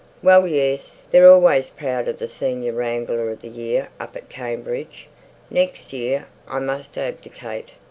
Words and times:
"Well, 0.23 0.47
yes! 0.47 1.03
They're 1.11 1.29
always 1.31 1.69
proud 1.69 2.07
of 2.07 2.17
the 2.17 2.27
senior 2.27 2.73
wrangler 2.73 3.29
of 3.29 3.41
the 3.43 3.49
year 3.49 3.89
up 3.99 4.15
at 4.15 4.29
Cambridge. 4.29 5.05
Next 5.51 5.93
year 5.93 6.25
I 6.47 6.57
must 6.57 6.97
abdicate." 6.97 7.69